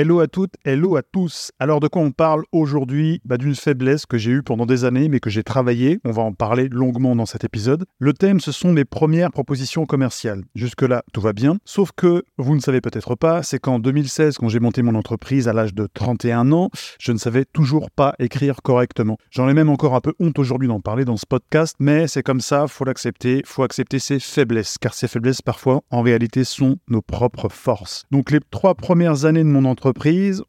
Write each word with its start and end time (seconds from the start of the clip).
Hello 0.00 0.20
à 0.20 0.28
toutes, 0.28 0.54
hello 0.64 0.94
à 0.94 1.02
tous. 1.02 1.50
Alors 1.58 1.80
de 1.80 1.88
quoi 1.88 2.02
on 2.02 2.12
parle 2.12 2.44
aujourd'hui? 2.52 3.20
Bah, 3.24 3.36
D'une 3.36 3.56
faiblesse 3.56 4.06
que 4.06 4.16
j'ai 4.16 4.30
eue 4.30 4.44
pendant 4.44 4.64
des 4.64 4.84
années 4.84 5.08
mais 5.08 5.18
que 5.18 5.28
j'ai 5.28 5.42
travaillé. 5.42 5.98
On 6.04 6.12
va 6.12 6.22
en 6.22 6.32
parler 6.32 6.68
longuement 6.68 7.16
dans 7.16 7.26
cet 7.26 7.42
épisode. 7.42 7.84
Le 7.98 8.12
thème, 8.12 8.38
ce 8.38 8.52
sont 8.52 8.72
mes 8.72 8.84
premières 8.84 9.32
propositions 9.32 9.86
commerciales. 9.86 10.44
Jusque-là, 10.54 11.02
tout 11.12 11.20
va 11.20 11.32
bien. 11.32 11.58
Sauf 11.64 11.90
que, 11.90 12.22
vous 12.36 12.54
ne 12.54 12.60
savez 12.60 12.80
peut-être 12.80 13.16
pas, 13.16 13.42
c'est 13.42 13.58
qu'en 13.58 13.80
2016, 13.80 14.38
quand 14.38 14.48
j'ai 14.48 14.60
monté 14.60 14.82
mon 14.82 14.94
entreprise 14.94 15.48
à 15.48 15.52
l'âge 15.52 15.74
de 15.74 15.88
31 15.92 16.52
ans, 16.52 16.70
je 17.00 17.10
ne 17.10 17.18
savais 17.18 17.44
toujours 17.44 17.90
pas 17.90 18.14
écrire 18.20 18.62
correctement. 18.62 19.18
J'en 19.32 19.48
ai 19.48 19.52
même 19.52 19.68
encore 19.68 19.96
un 19.96 20.00
peu 20.00 20.14
honte 20.20 20.38
aujourd'hui 20.38 20.68
d'en 20.68 20.78
parler 20.78 21.04
dans 21.04 21.16
ce 21.16 21.26
podcast, 21.26 21.74
mais 21.80 22.06
c'est 22.06 22.22
comme 22.22 22.40
ça, 22.40 22.68
faut 22.68 22.84
l'accepter, 22.84 23.42
faut 23.44 23.64
accepter 23.64 23.98
ses 23.98 24.20
faiblesses, 24.20 24.78
car 24.78 24.94
ces 24.94 25.08
faiblesses 25.08 25.42
parfois, 25.42 25.82
en 25.90 26.02
réalité, 26.02 26.44
sont 26.44 26.76
nos 26.86 27.02
propres 27.02 27.48
forces. 27.48 28.04
Donc 28.12 28.30
les 28.30 28.38
trois 28.52 28.76
premières 28.76 29.24
années 29.24 29.42
de 29.42 29.48
mon 29.48 29.64
entreprise, 29.64 29.87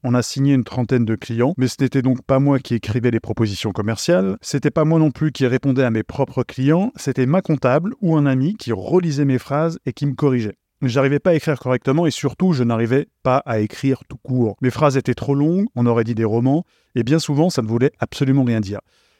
on 0.03 0.13
a 0.13 0.21
signé 0.21 0.53
une 0.53 0.63
trentaine 0.63 1.05
de 1.05 1.15
clients, 1.15 1.53
mais 1.57 1.67
ce 1.67 1.75
n'était 1.81 2.01
donc 2.01 2.21
pas 2.21 2.39
moi 2.39 2.59
qui 2.59 2.75
écrivais 2.75 3.11
les 3.11 3.19
propositions 3.19 3.71
commerciales, 3.71 4.37
c'était 4.41 4.71
pas 4.71 4.85
moi 4.85 4.99
non 4.99 5.11
plus 5.11 5.31
qui 5.31 5.45
répondais 5.47 5.83
à 5.83 5.91
mes 5.91 6.03
propres 6.03 6.43
clients, 6.43 6.91
c'était 6.95 7.25
ma 7.25 7.41
comptable 7.41 7.93
ou 8.01 8.15
un 8.15 8.25
ami 8.25 8.55
qui 8.55 8.71
relisait 8.71 9.25
mes 9.25 9.39
phrases 9.39 9.79
et 9.85 9.93
qui 9.93 10.05
me 10.05 10.13
corrigeait. 10.13 10.57
J'arrivais 10.81 11.19
pas 11.19 11.31
à 11.31 11.33
écrire 11.33 11.59
correctement 11.59 12.05
et 12.05 12.11
surtout 12.11 12.53
je 12.53 12.63
n'arrivais 12.63 13.07
pas 13.21 13.37
à 13.45 13.59
écrire 13.59 14.03
tout 14.07 14.17
court. 14.17 14.55
Mes 14.61 14.69
phrases 14.69 14.95
étaient 14.95 15.13
trop 15.13 15.35
longues, 15.35 15.65
on 15.75 15.85
aurait 15.85 16.05
dit 16.05 16.15
des 16.15 16.23
romans, 16.23 16.63
et 16.95 17.03
bien 17.03 17.19
souvent 17.19 17.49
ça 17.49 17.61
ne 17.61 17.67
voulait 17.67 17.91
absolument 17.99 18.45
rien 18.45 18.61
dire. 18.61 18.79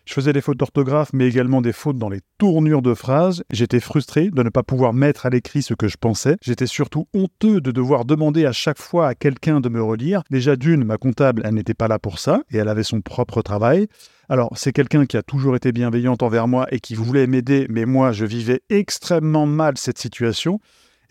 Je 0.09 0.15
faisais 0.15 0.33
des 0.33 0.41
fautes 0.41 0.57
d'orthographe, 0.57 1.11
mais 1.13 1.27
également 1.27 1.61
des 1.61 1.71
fautes 1.71 1.99
dans 1.99 2.09
les 2.09 2.21
tournures 2.39 2.81
de 2.81 2.95
phrases. 2.95 3.43
J'étais 3.52 3.79
frustré 3.79 4.31
de 4.31 4.41
ne 4.41 4.49
pas 4.49 4.63
pouvoir 4.63 4.91
mettre 4.91 5.27
à 5.27 5.29
l'écrit 5.29 5.61
ce 5.61 5.75
que 5.75 5.88
je 5.88 5.97
pensais. 5.97 6.35
J'étais 6.41 6.66
surtout 6.66 7.07
honteux 7.13 7.61
de 7.61 7.69
devoir 7.69 8.05
demander 8.05 8.47
à 8.47 8.51
chaque 8.51 8.79
fois 8.79 9.09
à 9.09 9.13
quelqu'un 9.13 9.61
de 9.61 9.69
me 9.69 9.83
relire. 9.83 10.23
Déjà 10.31 10.55
d'une, 10.55 10.83
ma 10.83 10.97
comptable, 10.97 11.43
elle 11.45 11.53
n'était 11.53 11.75
pas 11.75 11.88
là 11.88 11.99
pour 11.99 12.17
ça, 12.17 12.41
et 12.49 12.57
elle 12.57 12.69
avait 12.69 12.81
son 12.81 13.01
propre 13.01 13.43
travail. 13.43 13.85
Alors, 14.29 14.49
c'est 14.55 14.73
quelqu'un 14.73 15.05
qui 15.05 15.16
a 15.16 15.21
toujours 15.21 15.55
été 15.55 15.71
bienveillante 15.71 16.23
envers 16.23 16.47
moi 16.47 16.66
et 16.71 16.79
qui 16.79 16.95
voulait 16.95 17.27
m'aider, 17.27 17.67
mais 17.69 17.85
moi, 17.85 18.11
je 18.11 18.25
vivais 18.25 18.61
extrêmement 18.72 19.45
mal 19.45 19.78
cette 19.78 20.00
situation. 20.00 20.59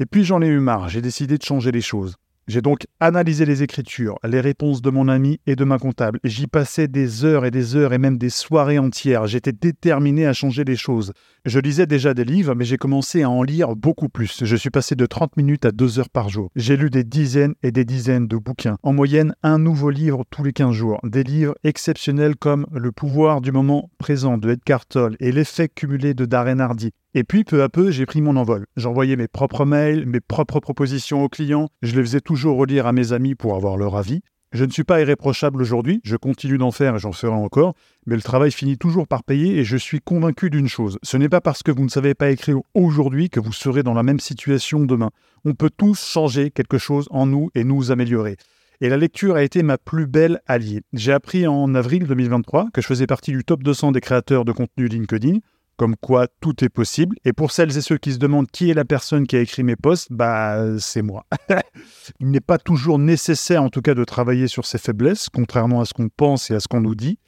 Et 0.00 0.06
puis 0.06 0.24
j'en 0.24 0.42
ai 0.42 0.48
eu 0.48 0.58
marre, 0.58 0.88
j'ai 0.88 1.02
décidé 1.02 1.38
de 1.38 1.44
changer 1.44 1.70
les 1.70 1.82
choses. 1.82 2.16
J'ai 2.48 2.62
donc 2.62 2.86
analysé 2.98 3.44
les 3.44 3.62
écritures, 3.62 4.18
les 4.24 4.40
réponses 4.40 4.80
de 4.80 4.88
mon 4.88 5.08
ami 5.08 5.38
et 5.46 5.54
de 5.54 5.64
ma 5.64 5.78
comptable. 5.78 6.18
J'y 6.24 6.46
passais 6.46 6.88
des 6.88 7.26
heures 7.26 7.44
et 7.44 7.50
des 7.50 7.76
heures 7.76 7.92
et 7.92 7.98
même 7.98 8.16
des 8.16 8.30
soirées 8.30 8.78
entières. 8.78 9.26
J'étais 9.26 9.52
déterminé 9.52 10.26
à 10.26 10.32
changer 10.32 10.64
les 10.64 10.74
choses. 10.74 11.12
Je 11.44 11.60
lisais 11.60 11.86
déjà 11.86 12.14
des 12.14 12.24
livres, 12.24 12.54
mais 12.54 12.64
j'ai 12.64 12.78
commencé 12.78 13.22
à 13.22 13.28
en 13.28 13.42
lire 13.42 13.76
beaucoup 13.76 14.08
plus. 14.08 14.44
Je 14.44 14.56
suis 14.56 14.70
passé 14.70 14.94
de 14.94 15.04
30 15.04 15.36
minutes 15.36 15.66
à 15.66 15.72
2 15.72 15.98
heures 15.98 16.08
par 16.08 16.30
jour. 16.30 16.50
J'ai 16.56 16.78
lu 16.78 16.88
des 16.88 17.04
dizaines 17.04 17.54
et 17.62 17.70
des 17.70 17.84
dizaines 17.84 18.26
de 18.26 18.38
bouquins. 18.38 18.78
En 18.82 18.94
moyenne, 18.94 19.34
un 19.42 19.58
nouveau 19.58 19.90
livre 19.90 20.24
tous 20.30 20.42
les 20.42 20.54
15 20.54 20.72
jours. 20.72 21.00
Des 21.04 21.24
livres 21.24 21.54
exceptionnels 21.64 22.36
comme 22.36 22.66
Le 22.72 22.92
pouvoir 22.92 23.42
du 23.42 23.52
moment 23.52 23.90
présent 23.98 24.38
de 24.38 24.52
Edgar 24.52 24.86
Tolle 24.86 25.16
et 25.20 25.32
L'effet 25.32 25.68
cumulé 25.68 26.14
de 26.14 26.24
Darren 26.24 26.60
Hardy. 26.60 26.92
Et 27.14 27.24
puis, 27.24 27.44
peu 27.44 27.62
à 27.62 27.68
peu, 27.68 27.90
j'ai 27.90 28.04
pris 28.04 28.20
mon 28.20 28.36
envol. 28.36 28.66
J'envoyais 28.76 29.16
mes 29.16 29.28
propres 29.28 29.64
mails, 29.64 30.04
mes 30.06 30.20
propres 30.20 30.60
propositions 30.60 31.24
aux 31.24 31.28
clients. 31.28 31.68
Je 31.82 31.96
les 31.96 32.02
faisais 32.02 32.20
toujours 32.20 32.58
relire 32.58 32.86
à 32.86 32.92
mes 32.92 33.12
amis 33.12 33.34
pour 33.34 33.54
avoir 33.54 33.76
leur 33.78 33.96
avis. 33.96 34.20
Je 34.52 34.64
ne 34.64 34.70
suis 34.70 34.84
pas 34.84 35.02
irréprochable 35.02 35.60
aujourd'hui, 35.60 36.00
je 36.04 36.16
continue 36.16 36.56
d'en 36.56 36.70
faire 36.70 36.96
et 36.96 36.98
j'en 36.98 37.12
ferai 37.12 37.34
encore, 37.34 37.74
mais 38.06 38.16
le 38.16 38.22
travail 38.22 38.50
finit 38.50 38.78
toujours 38.78 39.06
par 39.06 39.22
payer 39.22 39.58
et 39.58 39.64
je 39.64 39.76
suis 39.76 40.00
convaincu 40.00 40.48
d'une 40.48 40.68
chose. 40.68 40.98
Ce 41.02 41.18
n'est 41.18 41.28
pas 41.28 41.42
parce 41.42 41.62
que 41.62 41.70
vous 41.70 41.84
ne 41.84 41.90
savez 41.90 42.14
pas 42.14 42.30
écrire 42.30 42.56
aujourd'hui 42.72 43.28
que 43.28 43.40
vous 43.40 43.52
serez 43.52 43.82
dans 43.82 43.92
la 43.92 44.02
même 44.02 44.20
situation 44.20 44.86
demain. 44.86 45.10
On 45.44 45.52
peut 45.52 45.68
tous 45.74 46.02
changer 46.02 46.50
quelque 46.50 46.78
chose 46.78 47.08
en 47.10 47.26
nous 47.26 47.50
et 47.54 47.62
nous 47.62 47.90
améliorer. 47.90 48.38
Et 48.80 48.88
la 48.88 48.96
lecture 48.96 49.36
a 49.36 49.42
été 49.42 49.62
ma 49.62 49.76
plus 49.76 50.06
belle 50.06 50.40
alliée. 50.46 50.80
J'ai 50.94 51.12
appris 51.12 51.46
en 51.46 51.74
avril 51.74 52.06
2023 52.06 52.68
que 52.72 52.80
je 52.80 52.86
faisais 52.86 53.06
partie 53.06 53.32
du 53.32 53.44
top 53.44 53.62
200 53.62 53.92
des 53.92 54.00
créateurs 54.00 54.46
de 54.46 54.52
contenu 54.52 54.88
LinkedIn 54.88 55.40
comme 55.78 55.96
quoi 55.96 56.26
tout 56.40 56.62
est 56.62 56.68
possible. 56.68 57.16
Et 57.24 57.32
pour 57.32 57.52
celles 57.52 57.78
et 57.78 57.80
ceux 57.80 57.96
qui 57.96 58.12
se 58.12 58.18
demandent 58.18 58.50
qui 58.50 58.68
est 58.68 58.74
la 58.74 58.84
personne 58.84 59.26
qui 59.26 59.36
a 59.36 59.40
écrit 59.40 59.62
mes 59.62 59.76
posts, 59.76 60.08
bah 60.10 60.78
c'est 60.78 61.02
moi. 61.02 61.24
Il 62.20 62.30
n'est 62.30 62.40
pas 62.40 62.58
toujours 62.58 62.98
nécessaire 62.98 63.62
en 63.62 63.70
tout 63.70 63.80
cas 63.80 63.94
de 63.94 64.04
travailler 64.04 64.48
sur 64.48 64.66
ses 64.66 64.78
faiblesses, 64.78 65.28
contrairement 65.32 65.80
à 65.80 65.84
ce 65.86 65.94
qu'on 65.94 66.08
pense 66.08 66.50
et 66.50 66.54
à 66.54 66.60
ce 66.60 66.68
qu'on 66.68 66.80
nous 66.80 66.96
dit. 66.96 67.18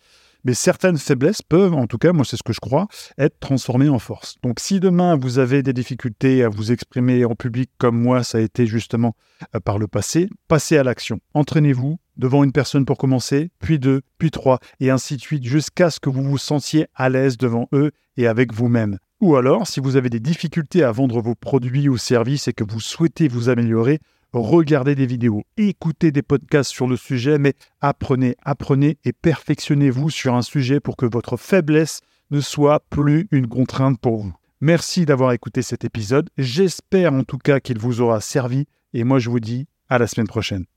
Mais 0.45 0.55
certaines 0.55 0.97
faiblesses 0.97 1.43
peuvent, 1.43 1.75
en 1.75 1.87
tout 1.87 1.99
cas, 1.99 2.13
moi 2.13 2.25
c'est 2.25 2.37
ce 2.37 2.43
que 2.43 2.53
je 2.53 2.61
crois, 2.61 2.89
être 3.19 3.39
transformées 3.41 3.89
en 3.89 3.99
force. 3.99 4.37
Donc 4.43 4.59
si 4.59 4.81
demain 4.81 5.17
vous 5.17 5.39
avez 5.39 5.63
des 5.63 5.73
difficultés 5.73 6.43
à 6.43 6.49
vous 6.49 6.73
exprimer 6.73 7.25
en 7.25 7.35
public 7.35 7.71
comme 7.79 8.01
moi, 8.01 8.25
ça 8.25 8.39
a 8.39 8.41
été 8.41 8.67
justement 8.67 9.15
euh, 9.55 9.61
par 9.61 9.79
le 9.79 9.87
passé, 9.87 10.29
passez 10.49 10.77
à 10.79 10.83
l'action. 10.83 11.21
Entraînez-vous, 11.35 11.99
devant 12.21 12.45
une 12.45 12.53
personne 12.53 12.85
pour 12.85 12.99
commencer, 12.99 13.51
puis 13.59 13.81
deux, 13.81 14.03
puis 14.19 14.31
trois, 14.31 14.61
et 14.79 14.91
ainsi 14.91 15.17
de 15.17 15.21
suite, 15.21 15.45
jusqu'à 15.45 15.91
ce 15.91 15.99
que 15.99 16.11
vous 16.11 16.23
vous 16.23 16.39
sentiez 16.39 16.87
à 16.95 17.09
l'aise 17.09 17.37
devant 17.37 17.69
eux 17.73 17.91
et 18.17 18.29
avec 18.29 18.53
vous-même. 18.53 18.99
Ou 19.21 19.37
alors, 19.37 19.67
si 19.67 19.81
vous 19.81 19.97
avez 19.97 20.11
des 20.11 20.21
difficultés 20.21 20.85
à 20.85 20.93
vendre 20.93 21.21
vos 21.21 21.35
produits 21.35 21.89
ou 21.89 21.97
services 21.97 22.47
et 22.47 22.53
que 22.53 22.65
vous 22.65 22.81
souhaitez 22.81 23.27
vous 23.27 23.49
améliorer, 23.49 23.99
regardez 24.33 24.95
des 24.95 25.07
vidéos, 25.07 25.43
écoutez 25.57 26.13
des 26.13 26.23
podcasts 26.23 26.71
sur 26.71 26.87
le 26.87 26.97
sujet, 26.97 27.39
mais 27.39 27.55
apprenez, 27.81 28.37
apprenez 28.45 28.99
et 29.05 29.13
perfectionnez-vous 29.13 30.11
sur 30.11 30.35
un 30.35 30.43
sujet 30.43 30.79
pour 30.79 30.97
que 30.97 31.07
votre 31.07 31.37
faiblesse 31.37 32.01
ne 32.31 32.41
soit 32.41 32.81
plus 32.91 33.27
une 33.33 33.49
contrainte 33.49 33.99
pour 34.01 34.19
vous. 34.19 34.33
Merci 34.61 35.07
d'avoir 35.07 35.33
écouté 35.33 35.63
cet 35.63 35.85
épisode, 35.85 36.29
j'espère 36.37 37.15
en 37.15 37.25
tout 37.25 37.39
cas 37.39 37.61
qu'il 37.61 37.79
vous 37.79 38.03
aura 38.03 38.21
servi, 38.21 38.67
et 38.93 39.05
moi 39.05 39.19
je 39.19 39.31
vous 39.31 39.41
dis 39.41 39.67
à 39.89 39.99
la 39.99 40.07
semaine 40.07 40.29
prochaine. 40.29 40.71